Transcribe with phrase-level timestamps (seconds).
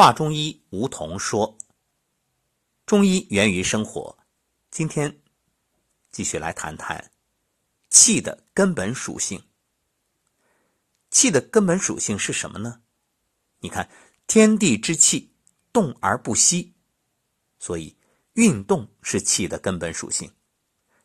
[0.00, 1.58] 华中医吴桐说
[2.86, 4.16] ：“中医源于生活。
[4.70, 5.20] 今天
[6.10, 7.10] 继续来谈谈
[7.90, 9.44] 气的根本属性。
[11.10, 12.80] 气的根本属性是什么呢？
[13.58, 13.90] 你看，
[14.26, 15.34] 天地之气
[15.70, 16.72] 动而不息，
[17.58, 17.94] 所以
[18.32, 20.32] 运动是气的根本属性。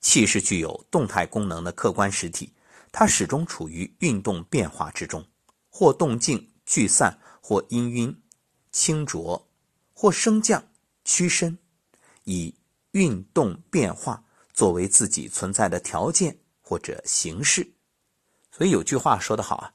[0.00, 2.54] 气是具有动态功能的客观实体，
[2.92, 5.26] 它始终处于运动变化之中，
[5.68, 8.16] 或动静聚散，或氤氲。”
[8.76, 9.48] 清浊
[9.94, 10.62] 或升降、
[11.02, 11.56] 屈伸，
[12.24, 12.54] 以
[12.90, 14.22] 运动变化
[14.52, 17.66] 作为自己存在的条件或者形式。
[18.52, 19.72] 所以有句话说得好啊，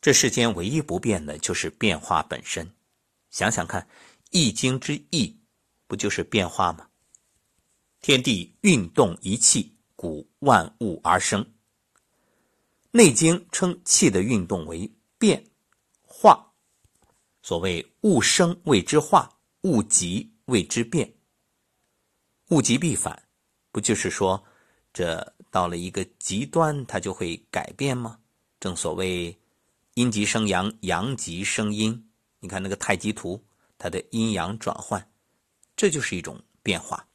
[0.00, 2.66] 这世间唯一不变的就是变化本身。
[3.28, 3.82] 想想看，
[4.30, 5.38] 《易经》之易，
[5.86, 6.88] 不就是变化吗？
[8.00, 11.44] 天地运动一气，古万物而生。
[12.92, 15.44] 《内经》称气的运动为变
[16.00, 16.51] 化。
[17.42, 19.28] 所谓物生谓之化，
[19.62, 21.12] 物极谓之变。
[22.50, 23.20] 物极必反，
[23.70, 24.42] 不就是说，
[24.92, 28.18] 这到了一个极端，它就会改变吗？
[28.60, 29.36] 正所谓
[29.94, 32.10] 阴极生阳，阳极生阴。
[32.38, 33.42] 你看那个太极图，
[33.76, 35.10] 它的阴阳转换，
[35.74, 37.06] 这就是一种变化。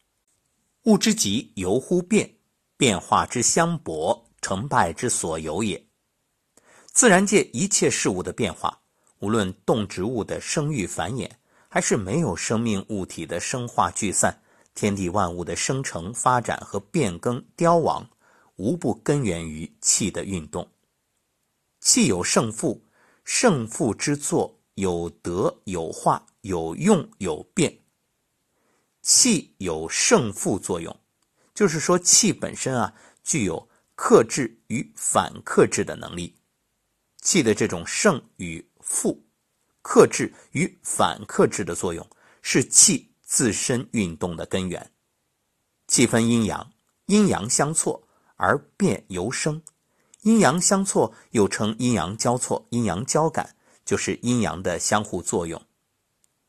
[0.83, 2.37] 物之极由乎变，
[2.75, 5.81] 变化之相搏，成败之所由也。
[6.87, 8.81] 自然界一切事物的变化。
[9.19, 11.29] 无论动植物的生育繁衍，
[11.67, 14.41] 还是没有生命物体的生化聚散，
[14.75, 18.07] 天地万物的生成发展和变更凋亡，
[18.55, 20.69] 无不根源于气的运动。
[21.79, 22.83] 气有胜负，
[23.23, 27.79] 胜负之作有得有化，有用有变。
[29.01, 30.95] 气有胜负作用，
[31.53, 36.35] 就是说气本身啊具有克制与反克制的能力。
[37.21, 39.21] 气的这种胜与负、
[39.81, 42.09] 克制与反克制的作用，
[42.41, 44.91] 是气自身运动的根源。
[45.87, 46.71] 气分阴阳，
[47.07, 49.61] 阴阳相错而变由生，
[50.21, 55.61] 阴阳相错又称阴阳交错、阴阳交感，就是阴阳的相互作用。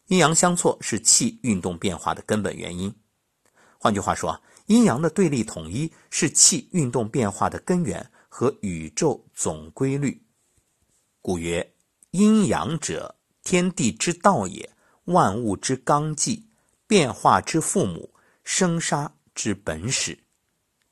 [0.06, 2.94] 阴阳相错是气运动变化的根本原因。
[3.78, 10.24] 换句话说，阴阳的对立统一是气运动变化的根源和宇宙总规律。
[11.20, 11.74] 故曰。
[12.18, 13.14] 阴阳者，
[13.44, 14.68] 天地之道也，
[15.04, 16.48] 万物之纲纪，
[16.88, 18.12] 变化之父母，
[18.42, 20.18] 生杀之本始。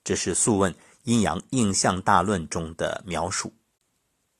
[0.05, 0.73] 这是《素问·
[1.03, 3.53] 阴阳应象大论》中的描述。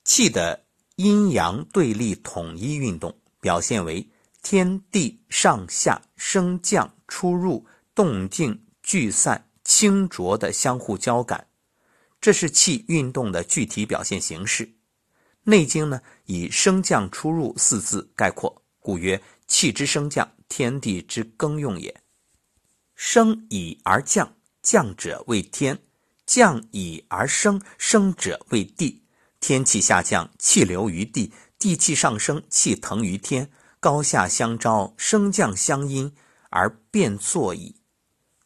[0.05, 0.65] 气的
[0.95, 4.09] 阴阳对立统一运动，表现为
[4.41, 11.49] 天地上下升降出入、动静聚散、清浊的相互交感，
[12.21, 14.65] 这是气运动的具体表现形式。
[15.49, 22.03] 《内经》呢，以升降出入四字概括，故曰：气之升降，天地之更用也。
[22.97, 25.77] 升以而降，降者为天；
[26.27, 29.05] 降以而升，升者为地。
[29.39, 31.31] 天气下降，气流于地；
[31.61, 33.49] 地气上升，气腾于天。
[33.79, 36.13] 高下相招，升降相因，
[36.51, 37.77] 而变作矣。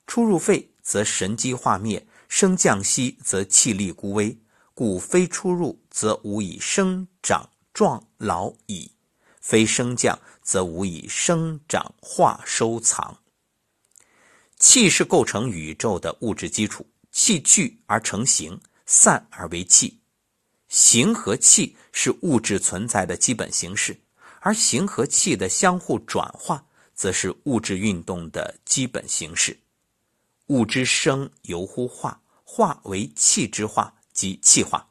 [0.07, 4.37] 出入肺，则神机化灭；升降息，则气力孤微。
[4.81, 8.91] 故非出入，则无以生长壮老矣；
[9.39, 13.19] 非升降，则无以生长化收藏。
[14.59, 20.01] 气是构成宇宙的物质基础，气聚而成形，散而为气。
[20.71, 23.95] 形和气是物质存在的基本形式，
[24.41, 26.65] 而形和气的相互转化，
[26.95, 29.61] 则是物质运动的基本形式。
[30.47, 33.95] 物之生由乎化，化为气之化。
[34.13, 34.89] 即气化，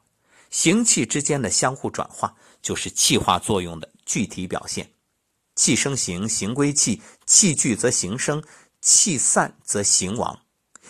[0.50, 4.90] 形气之间的相互转化，就是气化作用的具体表现。
[5.54, 8.42] 气生形，形归气；气聚则形生，
[8.80, 10.40] 气散则形亡。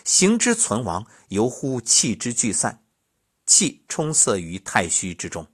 [0.04, 2.84] 形之存亡，由乎气之聚散。
[3.46, 5.46] 气充塞于太虚之中，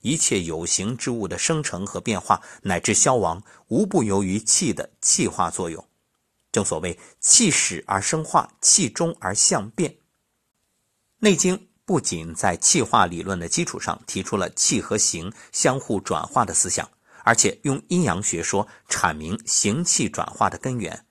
[0.00, 5.86] 一切有形之物的生成和变化，乃至消亡，无不由于气的气化作用。
[6.50, 9.90] 正所谓气始而生化，气终而相变。
[11.18, 11.56] 《内经》。
[11.86, 16.88] 不仅在气化理论的基础上提出了气和形相互转化的思想，
[17.24, 21.04] 而且用阴阳学说阐明形气转化的根源。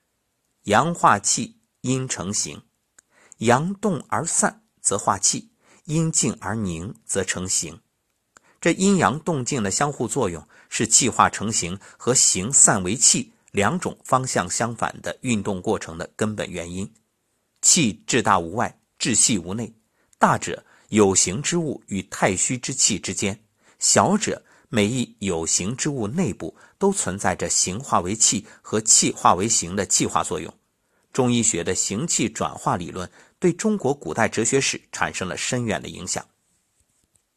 [0.63, 2.57] 阳化气，阴成形；
[3.37, 5.51] 阳动而散则化气，
[5.85, 7.79] 阴静而凝则成形。
[8.59, 16.91] 这阴阳动静的相互作用，是气化成形和形散为气两种方向相反的运动过程的根本原因。
[17.61, 19.75] 气至大无外，至细无内。
[20.23, 23.37] 大者有形之物与太虚之气之间，
[23.77, 30.57] 小者每一有形之物内部都存在着形化为气和气化为形的气化作用。
[31.11, 36.25] 中医学的形气转化理论对中国古代哲学史产生了深远的影响。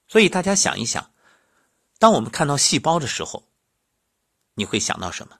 [0.07, 1.11] 所以大家想一想，
[1.99, 3.49] 当我们看到细胞的时候，
[4.55, 5.37] 你会想到什么？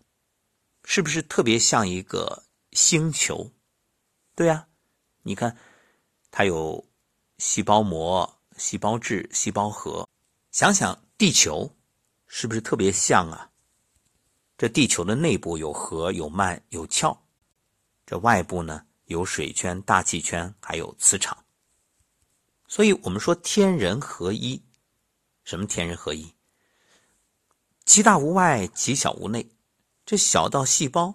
[0.83, 3.53] 是不是特别像一个星球？
[4.35, 4.67] 对呀，
[5.23, 5.57] 你看，
[6.33, 6.85] 它有
[7.39, 10.09] 细胞膜、细胞质、细胞核。
[10.51, 11.71] 想想地球。
[12.29, 13.49] 是不是特别像啊？
[14.59, 17.17] 这地球的内部有核、有幔、有壳，
[18.05, 21.45] 这外部呢有水圈、大气圈，还有磁场。
[22.67, 24.61] 所以我们说天人合一。
[25.45, 26.35] 什么天人合一？
[27.85, 29.49] 其大无外，其小无内。
[30.05, 31.15] 这小到细胞，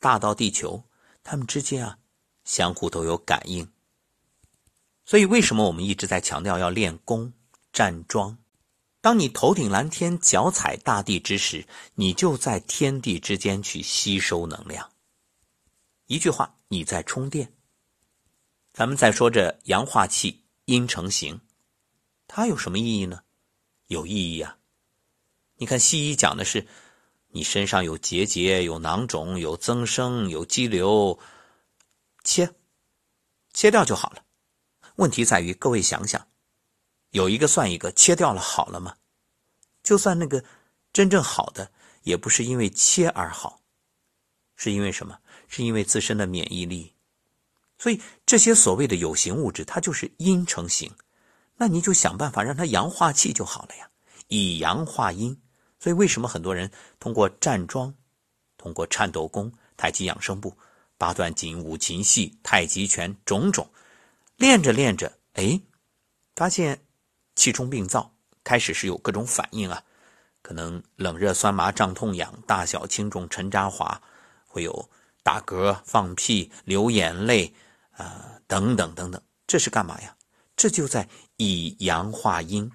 [0.00, 0.84] 大到地球，
[1.22, 1.98] 它们之间啊
[2.44, 3.70] 相互都有感应。
[5.04, 7.32] 所以为什么我们一直在强调要练功、
[7.72, 8.38] 站桩？
[9.00, 14.90] 当你头顶蓝天、脚踩大地之时，你就在天地之间去吸收能量。
[16.06, 17.52] 一句话，你在充电。
[18.72, 21.38] 咱们再说这阳化气、阴成形，
[22.26, 23.22] 它有什么意义呢？
[23.88, 24.56] 有意义啊！
[25.56, 26.66] 你看西医讲的是，
[27.28, 31.18] 你身上有结节、有囊肿、有增生、有肌瘤，
[32.24, 32.54] 切，
[33.52, 34.23] 切掉就好了。
[34.96, 36.26] 问题在于，各位想想。
[37.10, 38.96] 有一个算一个，切掉了好了吗？
[39.82, 40.44] 就算那个
[40.92, 41.70] 真正好的，
[42.02, 43.60] 也不是因为切而好，
[44.56, 45.18] 是因为什么？
[45.46, 46.94] 是因为自身的免疫力。
[47.78, 50.90] 所以这些所谓的有形物质，它就是阴成形，
[51.56, 53.88] 那你就想办法让它阳化气就好了呀，
[54.28, 55.40] 以阳化阴。
[55.78, 57.94] 所以为什么很多人通过站桩、
[58.56, 60.56] 通过颤抖功、太极养生步、
[60.96, 63.70] 八段锦、五禽戏、太极拳种种，
[64.36, 65.60] 练着练着，哎，
[66.34, 66.80] 发现。
[67.36, 68.14] 气冲病灶，
[68.44, 69.82] 开始是有各种反应啊，
[70.40, 74.00] 可能冷热酸麻胀痛痒，大小轻重沉渣滑，
[74.46, 74.88] 会有
[75.24, 77.52] 打嗝、放屁、流眼泪
[77.90, 79.20] 啊等等等等。
[79.48, 80.16] 这是干嘛呀？
[80.54, 81.08] 这就在
[81.38, 82.70] 以阳化阴，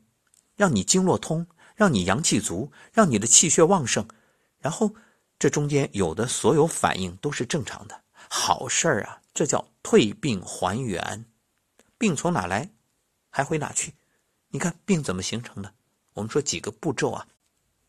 [0.58, 4.06] 让你经络通，让你阳气足，让你的气血旺盛。
[4.60, 4.94] 然后
[5.40, 9.22] 这中间有的所有反应都是正常的，好事儿啊！
[9.34, 11.26] 这叫退病还原，
[12.00, 12.72] 病从哪来，
[13.30, 13.94] 还回哪去？
[14.50, 15.72] 你看病怎么形成的？
[16.14, 17.28] 我们说几个步骤啊，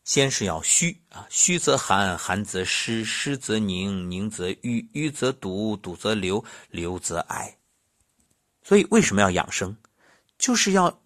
[0.03, 7.57] 先是要虚啊，虚则寒，寒则湿，湿则凝，凝则瘀，瘀则堵，堵则流，流则癌。
[8.61, 9.75] 所以为什么要养生？
[10.37, 11.01] 就是要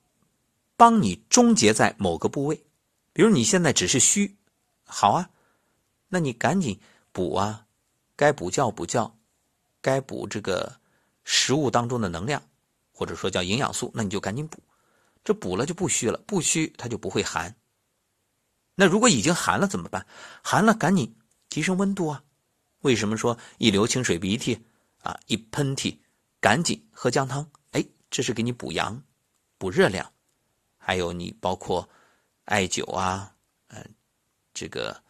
[0.75, 2.65] 帮你终结在某个部位。
[3.13, 4.35] 比如你现在只是虚，
[4.83, 5.29] 好啊，
[6.09, 6.79] 那你赶紧
[7.13, 7.65] 补啊，
[8.15, 9.15] 该补觉补觉，
[9.79, 10.79] 该补这个
[11.23, 12.43] 食物当中的能量，
[12.95, 14.57] 或者说叫营养素，那你就赶紧补。
[15.21, 17.53] 这补了就不虚了，不虚它就不会寒。
[18.75, 20.07] 那如果已经寒了怎么办？
[20.41, 21.13] 寒了赶紧
[21.49, 22.23] 提升温度啊！
[22.81, 24.65] 为什么说一流清水鼻涕
[25.01, 25.97] 啊，一喷嚏
[26.39, 27.49] 赶紧喝姜汤？
[27.71, 29.03] 哎，这是给你补阳、
[29.57, 30.09] 补热量。
[30.77, 31.89] 还有你包括
[32.45, 33.35] 艾灸啊，
[33.67, 33.83] 嗯，
[34.53, 35.03] 这个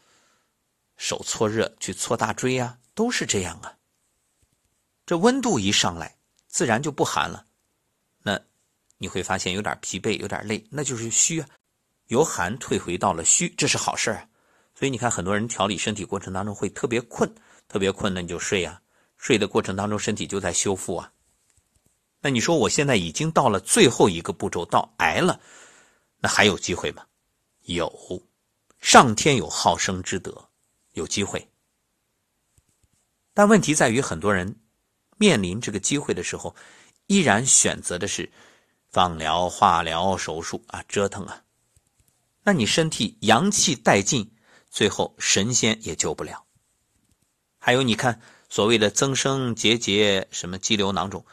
[0.97, 3.77] 手搓热去搓大椎啊，都是这样啊。
[5.05, 6.17] 这温度一上来，
[6.47, 7.44] 自然就不寒了。
[8.97, 11.47] 你会发现有点疲惫，有点累，那就是虚啊。
[12.07, 14.27] 由寒退回到了虚，这是好事啊。
[14.73, 17.33] 所以你看，很多人调理身体过程当中会特别困，
[17.67, 18.81] 特别困，那你就睡啊。
[19.17, 21.11] 睡的过程当中，身体就在修复啊。
[22.21, 25.39] 那你说我现在已经到了最后一个步骤，到癌了，
[26.19, 27.05] 那还有机会吗？
[27.63, 27.91] 有，
[28.79, 30.49] 上天有好生之德，
[30.93, 31.47] 有机会。
[33.33, 34.55] 但问题在于，很多人
[35.17, 36.55] 面临这个机会的时候，
[37.07, 38.31] 依然选择的是。
[38.95, 41.43] 放疗、化疗、手术啊，折腾啊，
[42.43, 44.31] 那你身体阳气殆尽，
[44.69, 46.45] 最后神仙也救不了。
[47.57, 51.25] 还有，你看所谓的增生、结节、什么肌瘤、囊肿，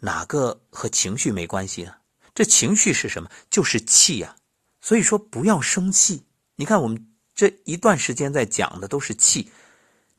[0.00, 1.98] 哪个和情绪没关系啊？
[2.34, 3.30] 这情绪是什么？
[3.48, 4.36] 就是气呀。
[4.82, 6.26] 所以说，不要生气。
[6.56, 9.50] 你看，我们这一段时间在讲的都是气，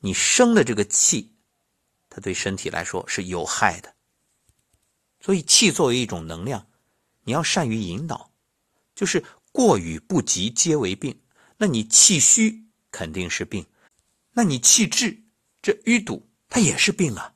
[0.00, 1.32] 你生的这个气，
[2.08, 3.94] 它对身体来说是有害的。
[5.20, 6.66] 所以，气作为一种能量。
[7.24, 8.30] 你要善于引导，
[8.94, 11.20] 就是过与不及皆为病。
[11.56, 13.66] 那你气虚肯定是病，
[14.32, 15.22] 那你气滞，
[15.60, 17.34] 这淤堵它也是病啊。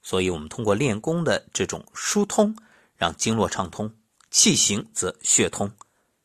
[0.00, 2.56] 所以，我们通过练功的这种疏通，
[2.96, 3.94] 让经络畅通，
[4.30, 5.70] 气行则血通，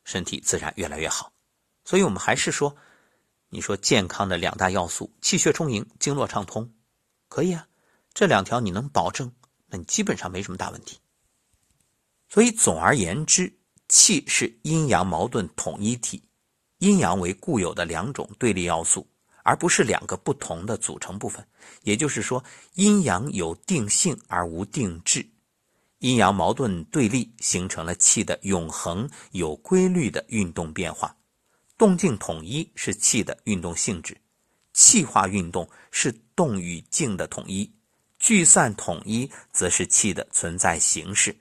[0.03, 1.31] 身体自然越来越好。
[1.83, 2.75] 所以我们还是说，
[3.49, 6.73] 你说健康的两大要素：气血充盈，经络畅通，
[7.27, 7.67] 可以啊。
[8.13, 9.31] 这两条你能保证，
[9.67, 10.97] 那你基本上没什么大问题。
[12.29, 13.51] 所以，总而言之，
[13.87, 16.21] 气是阴阳矛盾统一体，
[16.79, 19.07] 阴阳为固有的两种对立要素，
[19.43, 21.45] 而不是两个不同的组成部分。
[21.83, 22.43] 也就是说，
[22.73, 25.25] 阴阳有定性而无定质，
[25.99, 31.15] 阴阳矛盾对立形成了气的永恒、有规律的运动变化。
[31.77, 34.17] 动静统一是气的运动性质，
[34.73, 37.71] 气化运动是动与静的统一，
[38.19, 41.33] 聚散统一则是气的存在形式。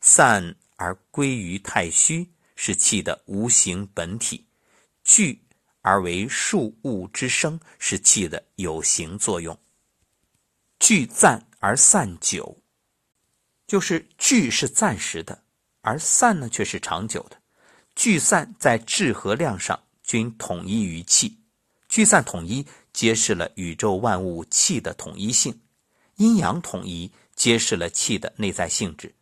[0.00, 4.46] 散而归于太虚是气的无形本体。
[5.04, 5.40] 聚
[5.80, 9.58] 而为数物之生，是气的有形作用。
[10.78, 12.58] 聚暂而散久，
[13.66, 15.42] 就是聚是暂时的，
[15.80, 17.40] 而散呢却是长久的。
[17.94, 21.38] 聚散在质和量上均统一于气，
[21.88, 25.58] 聚散统一揭示了宇宙万物气的统一性，
[26.16, 29.14] 阴阳统一揭示了气的内在性质，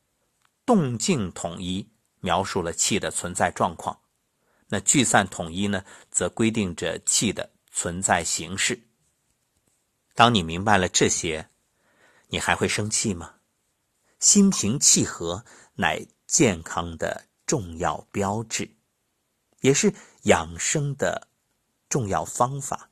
[0.67, 1.89] 动静统一
[2.21, 3.99] 描述了气的存在状况。
[4.69, 8.89] 那聚散统一呢，则规定着气的存在形式。
[10.13, 11.49] 当你明白了这些，
[12.29, 13.37] 你还会生气吗？
[14.19, 15.45] 心平气和
[15.75, 18.77] 乃健康的重要标志，
[19.61, 21.29] 也是养生的
[21.89, 22.91] 重要方法。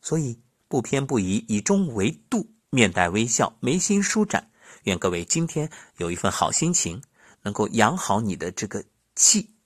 [0.00, 4.50] 所以不偏不倚，以中为度，面带微笑，眉心舒展。
[4.88, 7.00] 愿各位今天有一份好心情，
[7.42, 8.82] 能够养好你的这个
[9.14, 9.57] 气。